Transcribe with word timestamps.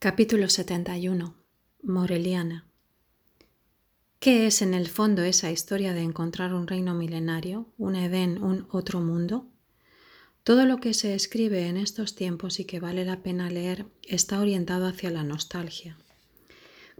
Capítulo 0.00 0.48
71. 0.48 1.34
Moreliana. 1.82 2.68
¿Qué 4.20 4.46
es 4.46 4.62
en 4.62 4.72
el 4.72 4.86
fondo 4.86 5.22
esa 5.22 5.50
historia 5.50 5.92
de 5.92 6.02
encontrar 6.02 6.54
un 6.54 6.68
reino 6.68 6.94
milenario, 6.94 7.66
un 7.78 7.96
Edén, 7.96 8.40
un 8.40 8.68
otro 8.70 9.00
mundo? 9.00 9.48
Todo 10.44 10.66
lo 10.66 10.76
que 10.76 10.94
se 10.94 11.16
escribe 11.16 11.66
en 11.66 11.76
estos 11.76 12.14
tiempos 12.14 12.60
y 12.60 12.64
que 12.64 12.78
vale 12.78 13.04
la 13.04 13.24
pena 13.24 13.50
leer 13.50 13.86
está 14.04 14.38
orientado 14.38 14.86
hacia 14.86 15.10
la 15.10 15.24
nostalgia. 15.24 15.98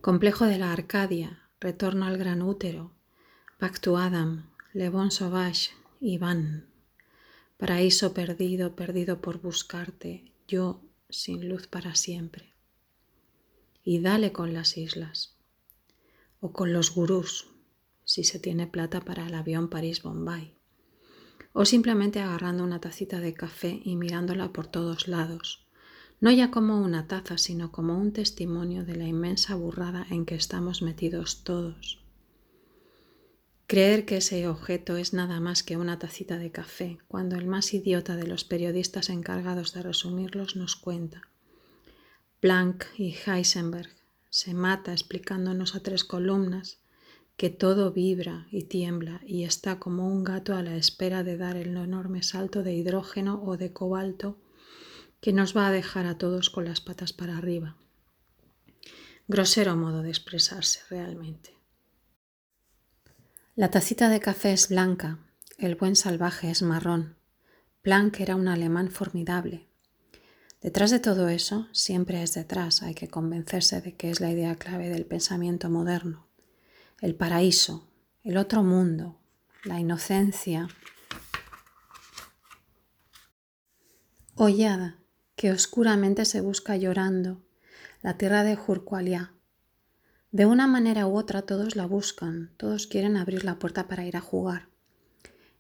Complejo 0.00 0.46
de 0.46 0.58
la 0.58 0.72
Arcadia, 0.72 1.44
Retorno 1.60 2.04
al 2.04 2.18
gran 2.18 2.42
útero, 2.42 2.90
Back 3.60 3.78
to 3.78 3.96
Adam, 3.96 4.50
Le 4.72 4.88
Bon 4.88 5.12
Sauvage, 5.12 5.70
Iván. 6.00 6.66
Paraíso 7.58 8.12
perdido, 8.12 8.74
perdido 8.74 9.20
por 9.20 9.40
buscarte, 9.40 10.32
yo 10.48 10.82
sin 11.08 11.48
luz 11.48 11.68
para 11.68 11.94
siempre. 11.94 12.57
Y 13.90 14.00
dale 14.00 14.32
con 14.32 14.52
las 14.52 14.76
islas. 14.76 15.38
O 16.40 16.52
con 16.52 16.74
los 16.74 16.94
gurús, 16.94 17.46
si 18.04 18.22
se 18.22 18.38
tiene 18.38 18.66
plata 18.66 19.00
para 19.00 19.26
el 19.26 19.34
avión 19.34 19.70
París-Bombay. 19.70 20.52
O 21.54 21.64
simplemente 21.64 22.20
agarrando 22.20 22.64
una 22.64 22.82
tacita 22.82 23.18
de 23.18 23.32
café 23.32 23.80
y 23.82 23.96
mirándola 23.96 24.52
por 24.52 24.66
todos 24.66 25.08
lados. 25.08 25.66
No 26.20 26.30
ya 26.30 26.50
como 26.50 26.82
una 26.82 27.06
taza, 27.06 27.38
sino 27.38 27.72
como 27.72 27.96
un 27.96 28.12
testimonio 28.12 28.84
de 28.84 28.96
la 28.96 29.06
inmensa 29.06 29.54
burrada 29.54 30.06
en 30.10 30.26
que 30.26 30.34
estamos 30.34 30.82
metidos 30.82 31.42
todos 31.42 32.04
Creer 33.68 34.04
que 34.04 34.18
ese 34.18 34.48
objeto 34.48 34.98
es 34.98 35.14
nada 35.14 35.40
más 35.40 35.62
que 35.62 35.78
una 35.78 35.98
tacita 35.98 36.38
de 36.38 36.50
café, 36.50 36.98
cuando 37.08 37.36
el 37.36 37.46
más 37.46 37.72
idiota 37.72 38.16
de 38.16 38.26
los 38.26 38.44
periodistas 38.44 39.08
encargados 39.08 39.72
de 39.72 39.82
resumirlos 39.82 40.56
nos 40.56 40.76
cuenta. 40.76 41.22
Planck 42.40 42.86
y 42.96 43.16
Heisenberg 43.26 43.90
se 44.30 44.54
mata 44.54 44.92
explicándonos 44.92 45.74
a 45.74 45.80
tres 45.80 46.04
columnas 46.04 46.78
que 47.36 47.50
todo 47.50 47.92
vibra 47.92 48.46
y 48.52 48.64
tiembla 48.64 49.20
y 49.26 49.42
está 49.42 49.80
como 49.80 50.06
un 50.06 50.22
gato 50.22 50.54
a 50.54 50.62
la 50.62 50.76
espera 50.76 51.24
de 51.24 51.36
dar 51.36 51.56
el 51.56 51.76
enorme 51.76 52.22
salto 52.22 52.62
de 52.62 52.74
hidrógeno 52.74 53.42
o 53.42 53.56
de 53.56 53.72
cobalto 53.72 54.38
que 55.20 55.32
nos 55.32 55.56
va 55.56 55.66
a 55.66 55.72
dejar 55.72 56.06
a 56.06 56.16
todos 56.16 56.48
con 56.48 56.64
las 56.64 56.80
patas 56.80 57.12
para 57.12 57.36
arriba. 57.36 57.76
Grosero 59.26 59.76
modo 59.76 60.02
de 60.02 60.10
expresarse 60.10 60.80
realmente. 60.90 61.54
La 63.56 63.70
tacita 63.70 64.08
de 64.08 64.20
café 64.20 64.52
es 64.52 64.68
blanca, 64.68 65.18
el 65.58 65.74
buen 65.74 65.96
salvaje 65.96 66.50
es 66.50 66.62
marrón. 66.62 67.16
Planck 67.82 68.20
era 68.20 68.36
un 68.36 68.46
alemán 68.46 68.92
formidable. 68.92 69.67
Detrás 70.60 70.90
de 70.90 70.98
todo 70.98 71.28
eso, 71.28 71.68
siempre 71.72 72.22
es 72.22 72.34
detrás, 72.34 72.82
hay 72.82 72.94
que 72.94 73.08
convencerse 73.08 73.80
de 73.80 73.94
que 73.94 74.10
es 74.10 74.20
la 74.20 74.30
idea 74.30 74.56
clave 74.56 74.88
del 74.88 75.06
pensamiento 75.06 75.70
moderno. 75.70 76.26
El 77.00 77.14
paraíso, 77.14 77.88
el 78.24 78.36
otro 78.36 78.64
mundo, 78.64 79.20
la 79.64 79.78
inocencia. 79.78 80.68
Hollada, 84.34 84.98
que 85.36 85.52
oscuramente 85.52 86.24
se 86.24 86.40
busca 86.40 86.76
llorando, 86.76 87.40
la 88.02 88.18
tierra 88.18 88.42
de 88.42 88.56
Jurqualia, 88.56 89.32
de 90.30 90.44
una 90.44 90.66
manera 90.66 91.06
u 91.06 91.16
otra 91.16 91.42
todos 91.42 91.74
la 91.74 91.86
buscan, 91.86 92.52
todos 92.56 92.86
quieren 92.86 93.16
abrir 93.16 93.44
la 93.44 93.58
puerta 93.58 93.88
para 93.88 94.04
ir 94.04 94.16
a 94.16 94.20
jugar. 94.20 94.68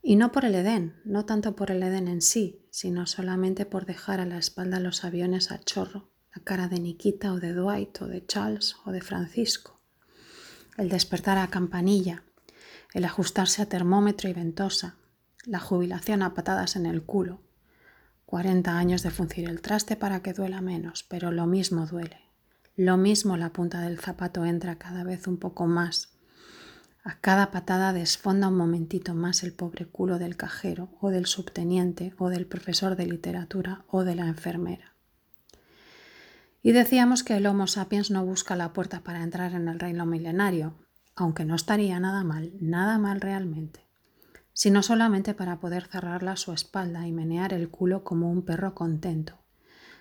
Y 0.08 0.16
no 0.16 0.32
por 0.32 0.46
el 0.46 0.54
Edén, 0.54 0.94
no 1.04 1.26
tanto 1.26 1.54
por 1.54 1.70
el 1.70 1.82
Edén 1.82 2.08
en 2.08 2.22
sí, 2.22 2.66
sino 2.70 3.06
solamente 3.06 3.66
por 3.66 3.84
dejar 3.84 4.20
a 4.20 4.24
la 4.24 4.38
espalda 4.38 4.80
los 4.80 5.04
aviones 5.04 5.52
a 5.52 5.60
chorro, 5.60 6.08
la 6.34 6.42
cara 6.42 6.66
de 6.66 6.80
Nikita 6.80 7.30
o 7.30 7.38
de 7.38 7.52
Dwight 7.52 8.00
o 8.00 8.06
de 8.06 8.24
Charles 8.24 8.76
o 8.86 8.90
de 8.90 9.02
Francisco, 9.02 9.82
el 10.78 10.88
despertar 10.88 11.36
a 11.36 11.48
campanilla, 11.48 12.22
el 12.94 13.04
ajustarse 13.04 13.60
a 13.60 13.68
termómetro 13.68 14.30
y 14.30 14.32
ventosa, 14.32 14.96
la 15.44 15.60
jubilación 15.60 16.22
a 16.22 16.32
patadas 16.32 16.76
en 16.76 16.86
el 16.86 17.02
culo, 17.02 17.42
40 18.24 18.78
años 18.78 19.02
de 19.02 19.10
funcir 19.10 19.46
el 19.46 19.60
traste 19.60 19.94
para 19.94 20.22
que 20.22 20.32
duela 20.32 20.62
menos, 20.62 21.02
pero 21.02 21.32
lo 21.32 21.46
mismo 21.46 21.84
duele. 21.84 22.22
Lo 22.76 22.96
mismo 22.96 23.36
la 23.36 23.52
punta 23.52 23.82
del 23.82 23.98
zapato 23.98 24.46
entra 24.46 24.78
cada 24.78 25.04
vez 25.04 25.26
un 25.26 25.36
poco 25.36 25.66
más. 25.66 26.17
A 27.08 27.14
cada 27.20 27.50
patada 27.50 27.94
desfonda 27.94 28.48
un 28.48 28.58
momentito 28.58 29.14
más 29.14 29.42
el 29.42 29.54
pobre 29.54 29.86
culo 29.86 30.18
del 30.18 30.36
cajero 30.36 30.90
o 31.00 31.08
del 31.08 31.24
subteniente 31.24 32.12
o 32.18 32.28
del 32.28 32.44
profesor 32.44 32.96
de 32.96 33.06
literatura 33.06 33.86
o 33.88 34.04
de 34.04 34.14
la 34.14 34.26
enfermera. 34.26 34.92
Y 36.62 36.72
decíamos 36.72 37.24
que 37.24 37.38
el 37.38 37.46
Homo 37.46 37.66
sapiens 37.66 38.10
no 38.10 38.26
busca 38.26 38.56
la 38.56 38.74
puerta 38.74 39.00
para 39.00 39.22
entrar 39.22 39.54
en 39.54 39.68
el 39.68 39.80
reino 39.80 40.04
milenario, 40.04 40.74
aunque 41.16 41.46
no 41.46 41.54
estaría 41.54 41.98
nada 41.98 42.24
mal, 42.24 42.52
nada 42.60 42.98
mal 42.98 43.22
realmente, 43.22 43.88
sino 44.52 44.82
solamente 44.82 45.32
para 45.32 45.60
poder 45.60 45.86
cerrarla 45.86 46.32
a 46.32 46.36
su 46.36 46.52
espalda 46.52 47.06
y 47.06 47.12
menear 47.12 47.54
el 47.54 47.70
culo 47.70 48.04
como 48.04 48.30
un 48.30 48.42
perro 48.42 48.74
contento, 48.74 49.38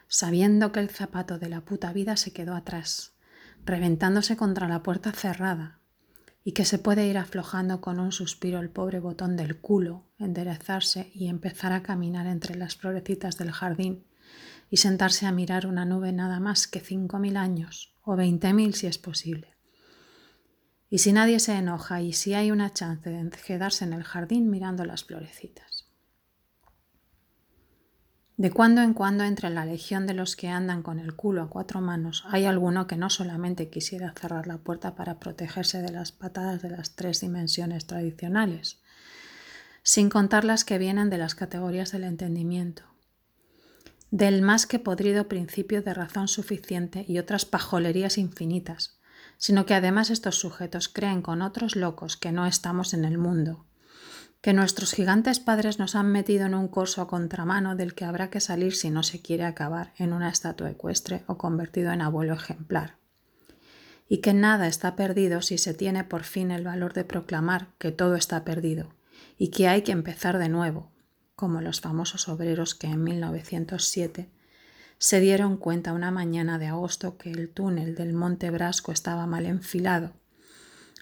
sabiendo 0.09 0.73
que 0.73 0.81
el 0.81 0.89
zapato 0.89 1.39
de 1.39 1.47
la 1.47 1.61
puta 1.61 1.93
vida 1.93 2.17
se 2.17 2.33
quedó 2.33 2.53
atrás, 2.53 3.13
reventándose 3.63 4.35
contra 4.35 4.67
la 4.67 4.83
puerta 4.83 5.13
cerrada, 5.13 5.79
y 6.47 6.53
que 6.53 6.63
se 6.63 6.79
puede 6.79 7.05
ir 7.07 7.17
aflojando 7.17 7.81
con 7.81 7.99
un 7.99 8.13
suspiro 8.13 8.61
el 8.61 8.69
pobre 8.69 9.01
botón 9.01 9.35
del 9.35 9.59
culo, 9.59 10.05
enderezarse 10.17 11.11
y 11.13 11.27
empezar 11.27 11.73
a 11.73 11.83
caminar 11.83 12.25
entre 12.25 12.55
las 12.55 12.77
florecitas 12.77 13.37
del 13.37 13.51
jardín 13.51 14.05
y 14.69 14.77
sentarse 14.77 15.25
a 15.25 15.33
mirar 15.33 15.67
una 15.67 15.83
nube 15.83 16.13
nada 16.13 16.39
más 16.39 16.69
que 16.69 16.79
cinco 16.79 17.19
mil 17.19 17.35
años, 17.35 17.93
o 18.01 18.15
veinte 18.15 18.53
mil 18.53 18.75
si 18.75 18.87
es 18.87 18.97
posible. 18.97 19.57
Y 20.89 20.99
si 20.99 21.11
nadie 21.11 21.41
se 21.41 21.51
enoja 21.51 21.99
y 22.01 22.13
si 22.13 22.33
hay 22.33 22.49
una 22.49 22.71
chance 22.71 23.09
de 23.09 23.29
quedarse 23.45 23.83
en 23.83 23.91
el 23.91 24.05
jardín 24.05 24.49
mirando 24.49 24.85
las 24.85 25.03
florecitas. 25.03 25.76
De 28.37 28.51
cuando 28.51 28.83
en 28.83 28.93
cuando 28.93 29.23
entre 29.23 29.49
la 29.49 29.65
legión 29.65 30.05
de 30.05 30.13
los 30.13 30.35
que 30.35 30.47
andan 30.47 30.83
con 30.83 30.99
el 30.99 31.15
culo 31.15 31.41
a 31.41 31.49
cuatro 31.49 31.81
manos 31.81 32.23
hay 32.29 32.45
alguno 32.45 32.85
que 32.85 32.95
no 32.95 33.09
solamente 33.09 33.69
quisiera 33.69 34.13
cerrar 34.13 34.45
la 34.45 34.59
puerta 34.59 34.93
para 34.93 35.19
protegerse 35.19 35.81
de 35.81 35.91
las 35.91 36.11
patadas 36.11 36.61
de 36.61 36.69
las 36.69 36.95
tres 36.95 37.19
dimensiones 37.19 37.87
tradicionales, 37.87 38.79
sin 39.81 40.09
contar 40.09 40.43
las 40.43 40.65
que 40.65 40.77
vienen 40.77 41.09
de 41.09 41.17
las 41.17 41.33
categorías 41.33 41.91
del 41.91 42.03
entendimiento, 42.03 42.83
del 44.11 44.43
más 44.43 44.67
que 44.67 44.77
podrido 44.77 45.27
principio 45.27 45.81
de 45.81 45.95
razón 45.95 46.27
suficiente 46.27 47.05
y 47.07 47.17
otras 47.17 47.45
pajolerías 47.45 48.19
infinitas, 48.19 48.99
sino 49.39 49.65
que 49.65 49.73
además 49.73 50.11
estos 50.11 50.35
sujetos 50.35 50.89
creen 50.89 51.23
con 51.23 51.41
otros 51.41 51.75
locos 51.75 52.17
que 52.17 52.31
no 52.31 52.45
estamos 52.45 52.93
en 52.93 53.03
el 53.03 53.17
mundo 53.17 53.66
que 54.41 54.53
nuestros 54.53 54.93
gigantes 54.93 55.39
padres 55.39 55.79
nos 55.79 55.95
han 55.95 56.11
metido 56.11 56.45
en 56.45 56.53
un 56.53 56.67
corso 56.67 57.01
a 57.01 57.07
contramano 57.07 57.75
del 57.75 57.95
que 57.95 58.05
habrá 58.05 58.29
que 58.29 58.39
salir 58.39 58.75
si 58.75 58.89
no 58.89 59.03
se 59.03 59.21
quiere 59.21 59.43
acabar 59.43 59.93
en 59.97 60.13
una 60.13 60.29
estatua 60.29 60.69
ecuestre 60.69 61.23
o 61.27 61.37
convertido 61.37 61.91
en 61.91 62.01
abuelo 62.01 62.33
ejemplar. 62.33 62.97
Y 64.07 64.19
que 64.19 64.33
nada 64.33 64.67
está 64.67 64.95
perdido 64.95 65.41
si 65.41 65.57
se 65.57 65.73
tiene 65.73 66.03
por 66.03 66.23
fin 66.23 66.51
el 66.51 66.63
valor 66.63 66.93
de 66.93 67.03
proclamar 67.03 67.69
que 67.77 67.91
todo 67.91 68.15
está 68.15 68.45
perdido 68.45 68.93
y 69.37 69.49
que 69.49 69.67
hay 69.67 69.81
que 69.81 69.91
empezar 69.91 70.37
de 70.37 70.49
nuevo, 70.49 70.91
como 71.35 71.59
los 71.59 71.81
famosos 71.81 72.29
obreros 72.29 72.73
que 72.75 72.87
en 72.87 73.03
1907 73.03 74.29
se 74.99 75.19
dieron 75.19 75.57
cuenta 75.57 75.93
una 75.93 76.09
mañana 76.09 76.57
de 76.57 76.67
agosto 76.67 77.17
que 77.17 77.31
el 77.31 77.49
túnel 77.49 77.95
del 77.95 78.13
Monte 78.13 78.49
Brasco 78.49 78.91
estaba 78.91 79.27
mal 79.27 79.45
enfilado 79.45 80.13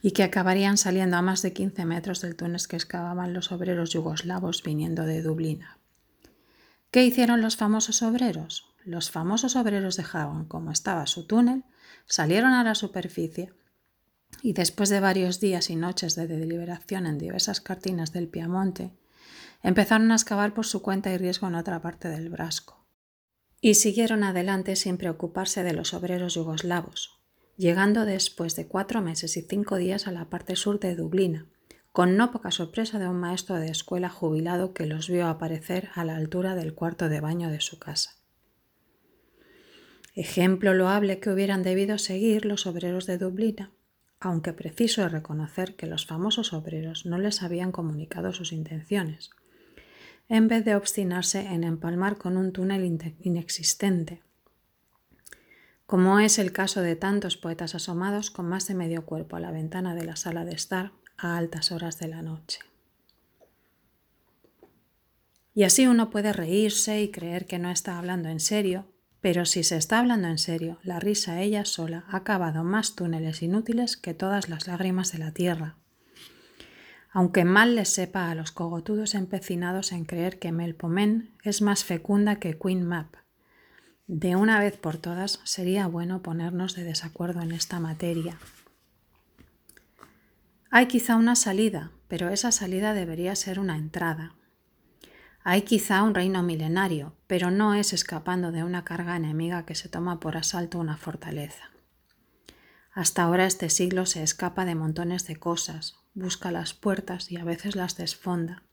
y 0.05 0.11
que 0.11 0.21
acabarían 0.21 0.77
saliendo 0.77 1.17
a 1.17 1.23
más 1.23 1.41
de 1.41 1.51
15 1.51 1.83
metros 1.83 2.21
del 2.21 2.35
túnel 2.35 2.61
que 2.67 2.75
excavaban 2.75 3.33
los 3.33 3.51
obreros 3.51 3.89
yugoslavos 3.89 4.61
viniendo 4.61 5.01
de 5.01 5.23
Dublina. 5.23 5.79
¿Qué 6.91 7.03
hicieron 7.03 7.41
los 7.41 7.55
famosos 7.57 8.03
obreros? 8.03 8.75
Los 8.83 9.09
famosos 9.09 9.55
obreros 9.55 9.97
dejaban 9.97 10.46
como 10.46 10.69
estaba 10.69 11.07
su 11.07 11.25
túnel, 11.25 11.63
salieron 12.05 12.52
a 12.52 12.63
la 12.63 12.75
superficie 12.75 13.52
y 14.43 14.53
después 14.53 14.90
de 14.90 14.99
varios 14.99 15.40
días 15.40 15.72
y 15.72 15.75
noches 15.75 16.13
de 16.13 16.28
deliberación 16.28 17.08
en 17.08 17.17
diversas 17.17 17.59
cartinas 17.59 18.13
del 18.13 18.28
Piamonte, 18.28 18.91
empezaron 19.63 20.11
a 20.11 20.16
excavar 20.16 20.53
por 20.53 20.67
su 20.67 20.84
cuenta 20.84 21.11
y 21.11 21.17
riesgo 21.17 21.47
en 21.47 21.55
otra 21.55 21.81
parte 21.81 22.09
del 22.09 22.29
Brasco. 22.29 22.85
Y 23.59 23.73
siguieron 23.73 24.23
adelante 24.23 24.75
sin 24.75 24.97
preocuparse 24.97 25.63
de 25.63 25.73
los 25.73 25.96
obreros 25.96 26.35
yugoslavos, 26.35 27.24
llegando 27.57 28.05
después 28.05 28.55
de 28.55 28.67
cuatro 28.67 29.02
meses 29.02 29.37
y 29.37 29.41
cinco 29.41 29.78
días 29.78 30.07
a 30.07 30.11
la 30.11 30.25
parte 30.29 30.55
sur 30.55 30.79
de 30.79 30.96
Dublina, 30.96 31.46
con 31.91 32.17
no 32.17 32.31
poca 32.31 32.52
sorpresa 32.52 32.99
de 32.99 33.07
un 33.07 33.19
maestro 33.19 33.55
de 33.55 33.69
escuela 33.69 34.09
jubilado 34.09 34.73
que 34.73 34.85
los 34.85 35.09
vio 35.09 35.28
aparecer 35.28 35.90
a 35.96 36.03
la 36.03 36.17
altura 36.17 36.53
del 36.55 36.73
cuarto 36.73 37.07
de 37.07 37.22
baño 37.22 37.49
de 37.49 37.61
su 37.61 37.79
casa. 37.79 38.17
Ejemplo 40.13 40.73
loable 40.73 41.19
que 41.19 41.29
hubieran 41.29 41.63
debido 41.63 41.97
seguir 41.97 42.46
los 42.46 42.67
obreros 42.67 43.05
de 43.05 43.17
Dublina, 43.17 43.72
aunque 44.19 44.53
preciso 44.53 45.05
es 45.05 45.11
reconocer 45.11 45.75
que 45.75 45.87
los 45.87 46.05
famosos 46.05 46.51
obreros 46.51 47.05
no 47.05 47.17
les 47.17 47.43
habían 47.43 47.72
comunicado 47.72 48.34
sus 48.34 48.51
intenciones, 48.51 49.29
en 50.28 50.47
vez 50.47 50.66
de 50.66 50.75
obstinarse 50.75 51.41
en 51.41 51.63
empalmar 51.63 52.17
con 52.17 52.35
un 52.35 52.51
túnel 52.51 52.84
inexistente 53.19 54.24
como 55.85 56.20
es 56.20 56.40
el 56.40 56.52
caso 56.52 56.82
de 56.82 56.96
tantos 56.96 57.37
poetas 57.37 57.76
asomados 57.76 58.32
con 58.32 58.47
más 58.47 58.67
de 58.67 58.73
medio 58.73 59.05
cuerpo 59.05 59.35
a 59.35 59.40
la 59.40 59.52
ventana 59.52 59.93
de 59.93 60.05
la 60.05 60.16
sala 60.16 60.46
de 60.46 60.53
estar 60.53 60.91
a 61.17 61.37
altas 61.37 61.72
horas 61.72 61.99
de 61.99 62.08
la 62.08 62.22
noche. 62.22 62.59
Y 65.53 65.64
así 65.64 65.87
uno 65.87 66.09
puede 66.09 66.34
reírse 66.34 67.02
y 67.02 67.11
creer 67.11 67.46
que 67.46 67.59
no 67.59 67.70
está 67.70 67.97
hablando 67.97 68.29
en 68.29 68.40
serio, 68.40 68.87
pero 69.22 69.46
si 69.46 69.64
se 69.64 69.78
está 69.78 69.99
hablando 69.99 70.28
en 70.28 70.37
serio, 70.37 70.79
la 70.84 70.99
risa 70.99 71.41
ella 71.41 71.66
sola 71.66 72.05
ha 72.09 72.23
cavado 72.23 72.64
más 72.64 72.96
túneles 72.96 73.41
inútiles 73.41 73.96
que 73.96 74.14
todas 74.14 74.49
las 74.49 74.67
lágrimas 74.67 75.11
de 75.11 75.20
la 75.20 75.32
tierra. 75.32 75.78
Aunque 77.11 77.46
mal 77.46 77.76
les 77.76 77.90
sepa 77.90 78.29
a 78.29 78.35
los 78.35 78.52
cogotudos 78.52 79.16
empecinados 79.16 79.93
en 79.93 80.03
creer 80.03 80.37
que 80.40 80.52
Melpomen 80.52 81.32
es 81.43 81.61
más 81.61 81.85
fecunda 81.85 82.35
que 82.35 82.59
Queen 82.59 82.84
Map, 82.84 83.16
de 84.07 84.35
una 84.35 84.59
vez 84.59 84.78
por 84.78 84.97
todas, 84.97 85.40
sería 85.43 85.87
bueno 85.87 86.22
ponernos 86.22 86.75
de 86.75 86.84
desacuerdo 86.84 87.41
en 87.41 87.52
esta 87.52 87.79
materia. 87.79 88.37
Hay 90.69 90.87
quizá 90.87 91.16
una 91.16 91.35
salida, 91.35 91.91
pero 92.07 92.29
esa 92.29 92.52
salida 92.52 92.93
debería 92.93 93.35
ser 93.35 93.59
una 93.59 93.78
entrada. 93.78 94.35
Hay 95.43 95.63
quizá 95.63 96.03
un 96.03 96.13
reino 96.13 96.43
milenario, 96.43 97.16
pero 97.28 97.49
no 97.49 97.73
es 97.73 97.93
escapando 97.93 98.52
de 98.52 98.63
una 98.63 98.84
carga 98.84 99.16
enemiga 99.16 99.66
que 99.66 99.75
se 99.75 99.90
toma 99.90 100.19
por 100.19 100.37
asalto 100.37 100.79
una 100.79 100.97
fortaleza. 100.97 101.72
Hasta 102.91 103.23
ahora 103.23 103.46
este 103.46 103.69
siglo 103.69 104.05
se 104.05 104.23
escapa 104.23 104.66
de 104.66 104.75
montones 104.75 105.28
de 105.28 105.35
cosas, 105.35 105.96
busca 106.13 106.51
las 106.51 106.73
puertas 106.73 107.31
y 107.31 107.37
a 107.37 107.43
veces 107.43 107.75
las 107.75 107.97
desfonda. 107.97 108.63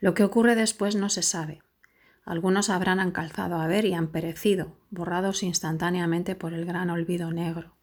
Lo 0.00 0.14
que 0.14 0.24
ocurre 0.24 0.56
después 0.56 0.96
no 0.96 1.08
se 1.08 1.22
sabe, 1.22 1.62
algunos 2.28 2.68
habrán 2.68 3.00
encalzado 3.00 3.56
a 3.56 3.66
ver 3.66 3.86
y 3.86 3.94
han 3.94 4.08
perecido, 4.08 4.76
borrados 4.90 5.42
instantáneamente 5.42 6.34
por 6.34 6.52
el 6.52 6.66
gran 6.66 6.90
olvido 6.90 7.32
negro. 7.32 7.74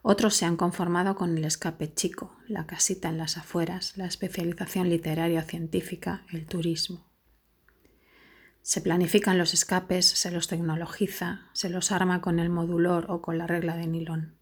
Otros 0.00 0.36
se 0.36 0.46
han 0.46 0.56
conformado 0.56 1.16
con 1.16 1.36
el 1.36 1.44
escape 1.44 1.92
chico, 1.92 2.34
la 2.46 2.66
casita 2.66 3.10
en 3.10 3.18
las 3.18 3.36
afueras, 3.36 3.98
la 3.98 4.06
especialización 4.06 4.88
literaria 4.88 5.40
o 5.40 5.42
científica, 5.42 6.24
el 6.32 6.46
turismo. 6.46 7.04
Se 8.62 8.80
planifican 8.80 9.36
los 9.36 9.52
escapes, 9.52 10.06
se 10.06 10.30
los 10.30 10.48
tecnologiza, 10.48 11.50
se 11.52 11.68
los 11.68 11.92
arma 11.92 12.22
con 12.22 12.38
el 12.38 12.48
modulor 12.48 13.10
o 13.10 13.20
con 13.20 13.36
la 13.36 13.46
regla 13.46 13.76
de 13.76 13.86
nilón. 13.86 14.38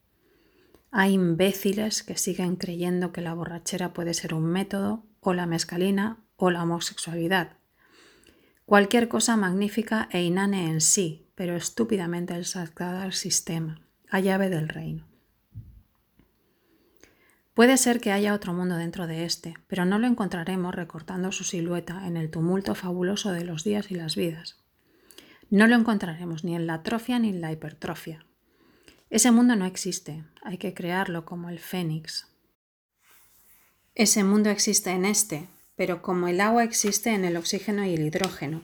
Hay 0.93 1.15
imbéciles 1.15 2.05
que 2.05 2.17
siguen 2.17 2.55
creyendo 2.55 3.11
que 3.11 3.23
la 3.23 3.35
borrachera 3.35 3.93
puede 3.93 4.15
ser 4.15 4.35
un 4.35 4.45
método, 4.45 5.05
o 5.19 5.35
la 5.35 5.47
mescalina, 5.47 6.25
o 6.37 6.53
la 6.53 6.63
homosexualidad, 6.63 7.57
Cualquier 8.67 9.07
cosa 9.07 9.37
magnífica 9.37 10.09
e 10.11 10.25
inane 10.25 10.69
en 10.69 10.81
sí, 10.81 11.29
pero 11.37 11.55
estúpidamente 11.55 12.35
ensartada 12.35 13.05
al 13.05 13.13
sistema, 13.13 13.81
a 14.11 14.19
llave 14.19 14.51
del 14.51 14.69
reino. 14.69 15.07
Puede 17.55 17.77
ser 17.77 18.01
que 18.01 18.11
haya 18.11 18.35
otro 18.35 18.53
mundo 18.53 18.77
dentro 18.77 19.07
de 19.07 19.25
este, 19.25 19.55
pero 19.69 19.85
no 19.85 20.01
lo 20.01 20.09
encontraremos 20.09 20.75
recortando 20.75 21.31
su 21.31 21.45
silueta 21.45 22.09
en 22.09 22.17
el 22.17 22.29
tumulto 22.29 22.75
fabuloso 22.75 23.31
de 23.31 23.45
los 23.45 23.63
días 23.63 23.93
y 23.93 23.95
las 23.95 24.17
vidas. 24.17 24.57
No 25.49 25.69
lo 25.69 25.77
encontraremos 25.77 26.43
ni 26.43 26.57
en 26.57 26.67
la 26.67 26.75
atrofia 26.75 27.21
ni 27.21 27.29
en 27.29 27.41
la 27.41 27.53
hipertrofia. 27.53 28.27
Ese 29.11 29.31
mundo 29.31 29.55
no 29.55 29.65
existe, 29.65 30.25
hay 30.43 30.59
que 30.59 30.75
crearlo 30.75 31.25
como 31.25 31.51
el 31.51 31.61
fénix. 31.61 32.27
Ese 33.95 34.25
mundo 34.25 34.51
existe 34.51 34.91
en 34.91 35.05
este, 35.05 35.49
pero 35.77 36.03
como 36.03 36.29
el 36.29 36.41
agua 36.41 36.65
existe 36.65 37.11
en 37.11 37.25
el 37.25 37.37
oxígeno 37.37 37.85
y 37.85 37.95
el 37.95 38.05
hidrógeno, 38.05 38.63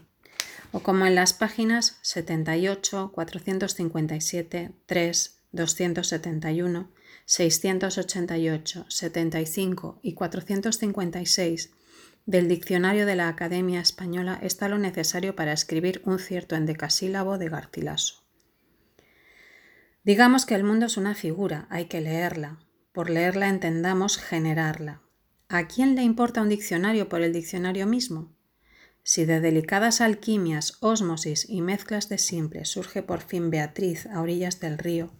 o 0.72 0.80
como 0.80 1.06
en 1.06 1.14
las 1.14 1.34
páginas 1.34 1.98
78, 2.02 3.12
457, 3.12 4.72
3, 4.86 5.38
271, 5.52 6.90
688, 7.26 8.86
75 8.88 10.00
y 10.02 10.14
456 10.14 11.70
del 12.24 12.48
Diccionario 12.48 13.04
de 13.04 13.16
la 13.16 13.28
Academia 13.28 13.80
Española 13.80 14.38
está 14.42 14.68
lo 14.68 14.78
necesario 14.78 15.34
para 15.34 15.52
escribir 15.52 16.02
un 16.04 16.18
cierto 16.18 16.54
endecasílabo 16.54 17.36
de 17.36 17.48
Garcilaso. 17.48 18.22
Digamos 20.04 20.46
que 20.46 20.54
el 20.54 20.64
mundo 20.64 20.86
es 20.86 20.96
una 20.96 21.14
figura, 21.14 21.66
hay 21.68 21.86
que 21.86 22.00
leerla. 22.00 22.58
Por 22.92 23.10
leerla 23.10 23.48
entendamos 23.48 24.18
generarla. 24.18 25.01
¿A 25.54 25.68
quién 25.68 25.96
le 25.96 26.02
importa 26.02 26.40
un 26.40 26.48
diccionario 26.48 27.10
por 27.10 27.20
el 27.20 27.34
diccionario 27.34 27.86
mismo? 27.86 28.32
Si 29.02 29.26
de 29.26 29.38
delicadas 29.38 30.00
alquimias, 30.00 30.78
ósmosis 30.80 31.46
y 31.46 31.60
mezclas 31.60 32.08
de 32.08 32.16
simples 32.16 32.70
surge 32.70 33.02
por 33.02 33.20
fin 33.20 33.50
Beatriz 33.50 34.06
a 34.06 34.22
orillas 34.22 34.60
del 34.60 34.78
río, 34.78 35.12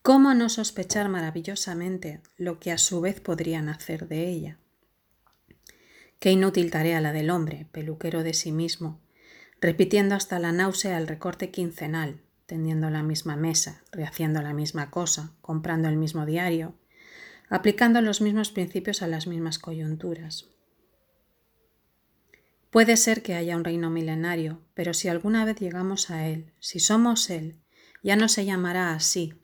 ¿cómo 0.00 0.32
no 0.34 0.48
sospechar 0.48 1.08
maravillosamente 1.08 2.20
lo 2.36 2.60
que 2.60 2.70
a 2.70 2.78
su 2.78 3.00
vez 3.00 3.18
podrían 3.18 3.68
hacer 3.68 4.06
de 4.06 4.28
ella? 4.28 4.58
Qué 6.20 6.30
inútil 6.30 6.70
tarea 6.70 7.00
la 7.00 7.12
del 7.12 7.28
hombre, 7.28 7.66
peluquero 7.72 8.22
de 8.22 8.34
sí 8.34 8.52
mismo, 8.52 9.00
repitiendo 9.60 10.14
hasta 10.14 10.38
la 10.38 10.52
náusea 10.52 10.98
el 10.98 11.08
recorte 11.08 11.50
quincenal, 11.50 12.20
tendiendo 12.46 12.90
la 12.90 13.02
misma 13.02 13.34
mesa, 13.34 13.82
rehaciendo 13.90 14.40
la 14.40 14.52
misma 14.52 14.92
cosa, 14.92 15.32
comprando 15.40 15.88
el 15.88 15.96
mismo 15.96 16.26
diario, 16.26 16.76
aplicando 17.52 18.00
los 18.00 18.22
mismos 18.22 18.50
principios 18.50 19.02
a 19.02 19.08
las 19.08 19.26
mismas 19.26 19.58
coyunturas. 19.58 20.46
Puede 22.70 22.96
ser 22.96 23.22
que 23.22 23.34
haya 23.34 23.58
un 23.58 23.64
reino 23.64 23.90
milenario, 23.90 24.62
pero 24.72 24.94
si 24.94 25.08
alguna 25.08 25.44
vez 25.44 25.60
llegamos 25.60 26.08
a 26.08 26.26
él, 26.28 26.50
si 26.60 26.80
somos 26.80 27.28
él, 27.28 27.60
ya 28.02 28.16
no 28.16 28.30
se 28.30 28.46
llamará 28.46 28.94
así. 28.94 29.34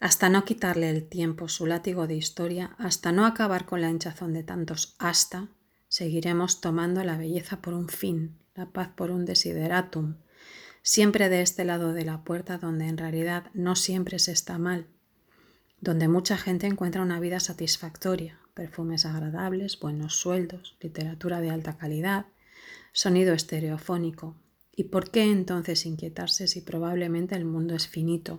Hasta 0.00 0.28
no 0.28 0.44
quitarle 0.44 0.90
el 0.90 1.08
tiempo 1.08 1.46
su 1.46 1.66
látigo 1.66 2.08
de 2.08 2.16
historia, 2.16 2.74
hasta 2.78 3.12
no 3.12 3.26
acabar 3.26 3.64
con 3.64 3.80
la 3.80 3.88
hinchazón 3.88 4.32
de 4.32 4.42
tantos 4.42 4.96
hasta, 4.98 5.50
seguiremos 5.86 6.60
tomando 6.60 7.04
la 7.04 7.16
belleza 7.16 7.62
por 7.62 7.74
un 7.74 7.88
fin, 7.88 8.40
la 8.56 8.72
paz 8.72 8.88
por 8.88 9.12
un 9.12 9.24
desideratum, 9.24 10.16
siempre 10.82 11.28
de 11.28 11.42
este 11.42 11.64
lado 11.64 11.92
de 11.92 12.04
la 12.04 12.24
puerta 12.24 12.58
donde 12.58 12.88
en 12.88 12.98
realidad 12.98 13.52
no 13.54 13.76
siempre 13.76 14.18
se 14.18 14.32
está 14.32 14.58
mal, 14.58 14.88
donde 15.82 16.06
mucha 16.06 16.38
gente 16.38 16.68
encuentra 16.68 17.02
una 17.02 17.18
vida 17.18 17.40
satisfactoria, 17.40 18.38
perfumes 18.54 19.04
agradables, 19.04 19.80
buenos 19.80 20.14
sueldos, 20.14 20.76
literatura 20.80 21.40
de 21.40 21.50
alta 21.50 21.76
calidad, 21.76 22.26
sonido 22.92 23.34
estereofónico. 23.34 24.36
¿Y 24.74 24.84
por 24.84 25.10
qué 25.10 25.24
entonces 25.24 25.84
inquietarse 25.84 26.46
si 26.46 26.60
probablemente 26.60 27.34
el 27.34 27.44
mundo 27.44 27.74
es 27.74 27.88
finito? 27.88 28.38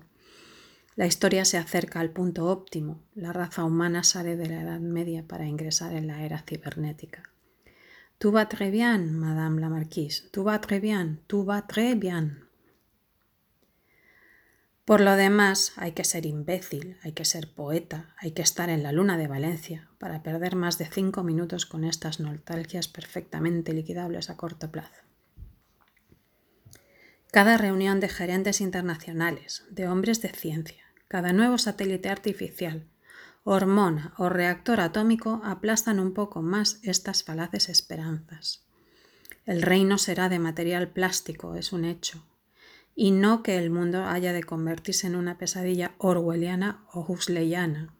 La 0.95 1.05
historia 1.05 1.43
se 1.43 1.57
acerca 1.57 1.99
al 1.99 2.11
punto 2.11 2.45
óptimo, 2.45 3.03
la 3.13 3.33
raza 3.33 3.65
humana 3.65 4.03
sale 4.03 4.37
de 4.37 4.47
la 4.47 4.61
Edad 4.61 4.79
Media 4.79 5.27
para 5.27 5.45
ingresar 5.45 5.93
en 5.93 6.07
la 6.07 6.23
era 6.23 6.45
cibernética. 6.47 7.23
Tout 8.19 8.33
va 8.33 8.47
très 8.47 8.71
bien, 8.71 9.19
Madame 9.19 9.59
la 9.59 9.67
Marquise, 9.67 10.29
tout 10.31 10.47
va 10.47 10.61
très 10.61 10.79
bien, 10.79 11.19
tout 11.27 11.45
va 11.45 11.67
très 11.67 11.95
bien. 11.95 12.42
Por 14.85 14.99
lo 14.99 15.15
demás, 15.15 15.71
hay 15.77 15.93
que 15.93 16.03
ser 16.03 16.25
imbécil, 16.25 16.97
hay 17.03 17.13
que 17.13 17.23
ser 17.23 17.53
poeta, 17.53 18.13
hay 18.17 18.31
que 18.31 18.41
estar 18.41 18.69
en 18.69 18.83
la 18.83 18.91
luna 18.91 19.17
de 19.17 19.29
Valencia 19.29 19.89
para 19.97 20.23
perder 20.23 20.57
más 20.57 20.77
de 20.77 20.85
cinco 20.85 21.23
minutos 21.23 21.65
con 21.65 21.85
estas 21.85 22.19
nostalgias 22.19 22.89
perfectamente 22.89 23.71
liquidables 23.71 24.29
a 24.29 24.35
corto 24.35 24.71
plazo. 24.71 25.01
Cada 27.31 27.57
reunión 27.57 28.01
de 28.01 28.09
gerentes 28.09 28.59
internacionales, 28.59 29.63
de 29.71 29.87
hombres 29.87 30.21
de 30.21 30.29
ciencia, 30.29 30.83
cada 31.07 31.31
nuevo 31.31 31.57
satélite 31.57 32.09
artificial, 32.09 32.85
hormona 33.45 34.13
o 34.17 34.27
reactor 34.27 34.81
atómico 34.81 35.41
aplastan 35.45 35.99
un 35.99 36.13
poco 36.13 36.41
más 36.41 36.79
estas 36.83 37.23
falaces 37.23 37.69
esperanzas. 37.69 38.65
El 39.45 39.61
reino 39.61 39.97
será 39.97 40.27
de 40.27 40.39
material 40.39 40.89
plástico, 40.89 41.55
es 41.55 41.71
un 41.71 41.85
hecho, 41.85 42.25
y 42.95 43.11
no 43.11 43.41
que 43.41 43.57
el 43.57 43.69
mundo 43.69 44.05
haya 44.05 44.33
de 44.33 44.43
convertirse 44.43 45.07
en 45.07 45.15
una 45.15 45.37
pesadilla 45.37 45.95
orwelliana 45.97 46.85
o 46.91 47.01
huxleyana. 47.01 47.95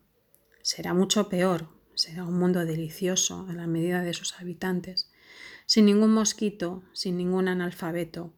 Será 0.61 0.93
mucho 0.93 1.29
peor, 1.29 1.67
será 1.95 2.23
un 2.23 2.37
mundo 2.37 2.65
delicioso 2.65 3.45
a 3.49 3.53
la 3.53 3.67
medida 3.67 4.01
de 4.01 4.13
sus 4.13 4.39
habitantes, 4.39 5.09
sin 5.65 5.85
ningún 5.85 6.13
mosquito, 6.13 6.83
sin 6.93 7.17
ningún 7.17 7.47
analfabeto, 7.47 8.33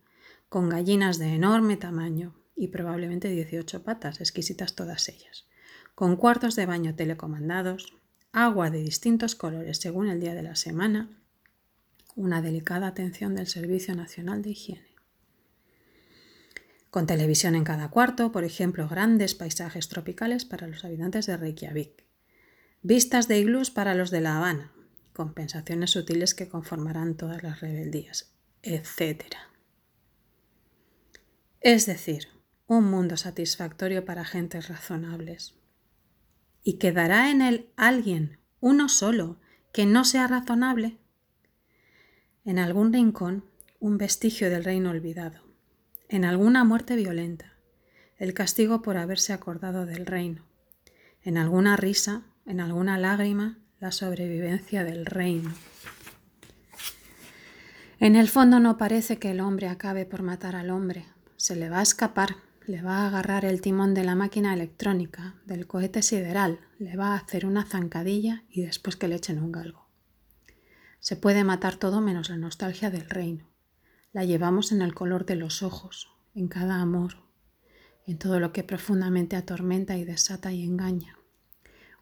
con 0.47 0.69
gallinas 0.69 1.19
de 1.19 1.33
enorme 1.33 1.75
tamaño 1.75 2.35
y 2.55 2.69
probablemente 2.69 3.29
18 3.29 3.83
patas, 3.83 4.21
exquisitas 4.21 4.75
todas 4.75 5.09
ellas, 5.09 5.47
con 5.93 6.15
cuartos 6.15 6.55
de 6.55 6.65
baño 6.65 6.95
telecomandados, 6.95 7.97
agua 8.31 8.69
de 8.69 8.81
distintos 8.81 9.35
colores 9.35 9.79
según 9.79 10.07
el 10.07 10.21
día 10.21 10.33
de 10.33 10.43
la 10.43 10.55
semana, 10.55 11.09
una 12.15 12.41
delicada 12.41 12.87
atención 12.87 13.35
del 13.35 13.47
Servicio 13.47 13.93
Nacional 13.93 14.41
de 14.41 14.51
Higiene 14.51 14.94
con 16.95 17.07
televisión 17.07 17.55
en 17.55 17.65
cada 17.65 17.89
cuarto, 17.89 18.31
por 18.31 18.45
ejemplo, 18.45 18.87
grandes 18.87 19.35
paisajes 19.35 19.89
tropicales 19.89 20.45
para 20.45 20.65
los 20.65 20.85
habitantes 20.85 21.25
de 21.25 21.35
Reykjavik, 21.35 22.05
vistas 22.83 23.27
de 23.27 23.37
iglús 23.37 23.69
para 23.69 23.95
los 23.95 24.11
de 24.11 24.21
La 24.21 24.37
Habana, 24.37 24.71
compensaciones 25.11 25.91
sutiles 25.91 26.33
que 26.33 26.47
conformarán 26.47 27.17
todas 27.17 27.43
las 27.43 27.59
rebeldías, 27.59 28.33
etc. 28.63 29.25
Es 31.59 31.85
decir, 31.85 32.29
un 32.65 32.85
mundo 32.85 33.17
satisfactorio 33.17 34.05
para 34.05 34.23
gentes 34.23 34.69
razonables. 34.69 35.53
¿Y 36.63 36.77
quedará 36.77 37.29
en 37.29 37.41
él 37.41 37.73
alguien, 37.75 38.39
uno 38.61 38.87
solo, 38.87 39.41
que 39.73 39.85
no 39.85 40.05
sea 40.05 40.27
razonable? 40.27 40.97
En 42.45 42.57
algún 42.57 42.93
rincón, 42.93 43.43
un 43.81 43.97
vestigio 43.97 44.49
del 44.49 44.63
reino 44.63 44.91
olvidado. 44.91 45.44
En 46.07 46.23
alguna 46.23 46.63
muerte 46.63 46.95
violenta, 46.95 47.53
el 48.17 48.35
castigo 48.35 48.83
por 48.83 48.95
haberse 48.97 49.33
acordado 49.33 49.87
del 49.87 50.05
reino. 50.05 50.45
En 51.23 51.37
alguna 51.37 51.77
risa, 51.77 52.21
en 52.45 52.59
alguna 52.59 52.99
lágrima, 52.99 53.57
la 53.79 53.91
sobrevivencia 53.91 54.83
del 54.83 55.07
reino. 55.07 55.51
En 57.99 58.15
el 58.15 58.29
fondo 58.29 58.59
no 58.59 58.77
parece 58.77 59.17
que 59.17 59.31
el 59.31 59.39
hombre 59.39 59.67
acabe 59.67 60.05
por 60.05 60.21
matar 60.21 60.55
al 60.55 60.69
hombre. 60.69 61.07
Se 61.37 61.55
le 61.55 61.69
va 61.69 61.79
a 61.79 61.83
escapar, 61.83 62.35
le 62.67 62.83
va 62.83 62.99
a 62.99 63.07
agarrar 63.07 63.43
el 63.43 63.61
timón 63.61 63.95
de 63.95 64.03
la 64.03 64.13
máquina 64.13 64.53
electrónica, 64.53 65.35
del 65.45 65.65
cohete 65.65 66.03
sideral, 66.03 66.59
le 66.77 66.95
va 66.97 67.13
a 67.13 67.17
hacer 67.17 67.47
una 67.47 67.65
zancadilla 67.65 68.43
y 68.49 68.61
después 68.61 68.95
que 68.95 69.07
le 69.07 69.15
echen 69.15 69.41
un 69.41 69.51
galgo. 69.51 69.89
Se 70.99 71.15
puede 71.15 71.43
matar 71.43 71.77
todo 71.77 71.99
menos 71.99 72.29
la 72.29 72.37
nostalgia 72.37 72.91
del 72.91 73.09
reino. 73.09 73.54
La 74.15 74.23
llevamos 74.23 74.71
en 74.71 74.81
el 74.81 74.93
color 74.93 75.25
de 75.25 75.35
los 75.35 75.61
ojos, 75.61 76.09
en 76.35 76.47
cada 76.47 76.79
amor, 76.79 77.17
en 78.07 78.17
todo 78.17 78.39
lo 78.39 78.53
que 78.53 78.63
profundamente 78.63 79.35
atormenta 79.35 79.97
y 79.97 80.05
desata 80.05 80.53
y 80.53 80.63
engaña. 80.63 81.19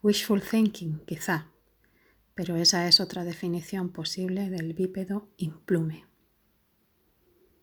Wishful 0.03 0.43
thinking, 0.43 0.99
quizá, 1.07 1.47
pero 2.35 2.55
esa 2.55 2.87
es 2.87 2.99
otra 2.99 3.23
definición 3.23 3.89
posible 3.89 4.51
del 4.51 4.75
bípedo 4.75 5.27
implume. 5.37 6.05